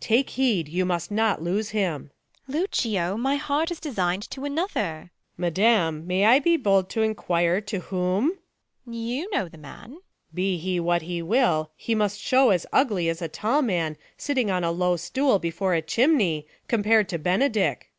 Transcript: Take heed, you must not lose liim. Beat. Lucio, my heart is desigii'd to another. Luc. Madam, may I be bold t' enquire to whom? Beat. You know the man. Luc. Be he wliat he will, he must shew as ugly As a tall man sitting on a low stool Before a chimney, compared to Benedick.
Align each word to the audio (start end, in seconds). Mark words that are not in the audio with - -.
Take 0.00 0.30
heed, 0.30 0.66
you 0.68 0.84
must 0.84 1.12
not 1.12 1.40
lose 1.42 1.70
liim. 1.70 2.10
Beat. 2.50 2.54
Lucio, 2.56 3.16
my 3.16 3.36
heart 3.36 3.70
is 3.70 3.78
desigii'd 3.78 4.28
to 4.32 4.44
another. 4.44 5.12
Luc. 5.38 5.38
Madam, 5.56 6.04
may 6.08 6.24
I 6.24 6.40
be 6.40 6.56
bold 6.56 6.90
t' 6.90 7.04
enquire 7.04 7.60
to 7.60 7.78
whom? 7.78 8.32
Beat. 8.84 8.96
You 8.96 9.30
know 9.30 9.48
the 9.48 9.58
man. 9.58 9.92
Luc. 9.92 10.02
Be 10.34 10.58
he 10.58 10.80
wliat 10.80 11.02
he 11.02 11.22
will, 11.22 11.70
he 11.76 11.94
must 11.94 12.18
shew 12.18 12.50
as 12.50 12.66
ugly 12.72 13.08
As 13.08 13.22
a 13.22 13.28
tall 13.28 13.62
man 13.62 13.96
sitting 14.16 14.50
on 14.50 14.64
a 14.64 14.72
low 14.72 14.96
stool 14.96 15.38
Before 15.38 15.72
a 15.74 15.82
chimney, 15.82 16.48
compared 16.66 17.08
to 17.10 17.18
Benedick. 17.20 17.92